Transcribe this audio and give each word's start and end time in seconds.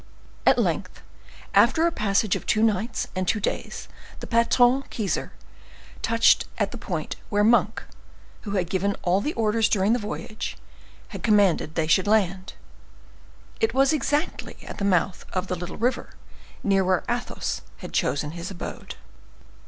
At 0.47 0.57
length, 0.57 1.03
after 1.53 1.85
a 1.85 1.91
passage 1.91 2.35
of 2.35 2.47
two 2.47 2.63
nights 2.63 3.07
and 3.15 3.27
two 3.27 3.39
days, 3.39 3.87
the 4.19 4.25
patron 4.25 4.81
Keyser 4.89 5.29
touched 6.01 6.47
at 6.57 6.71
the 6.71 6.77
point 6.79 7.17
where 7.29 7.43
Monk, 7.43 7.83
who 8.41 8.53
had 8.53 8.67
given 8.67 8.95
all 9.03 9.21
the 9.21 9.33
orders 9.35 9.69
during 9.69 9.93
the 9.93 9.99
voyage, 9.99 10.57
had 11.09 11.21
commanded 11.21 11.75
they 11.75 11.85
should 11.85 12.07
land. 12.07 12.53
It 13.59 13.75
was 13.75 13.93
exactly 13.93 14.57
at 14.63 14.79
the 14.79 14.85
mouth 14.85 15.23
of 15.33 15.45
the 15.45 15.55
little 15.55 15.77
river, 15.77 16.09
near 16.63 16.83
where 16.83 17.03
Athos 17.07 17.61
had 17.77 17.93
chosen 17.93 18.31
his 18.31 18.49
abode. 18.49 18.95